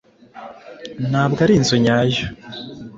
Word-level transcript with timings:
Ntabwo 1.09 1.39
ari 1.45 1.53
inzu 1.59 1.75
nyayo 1.83 2.25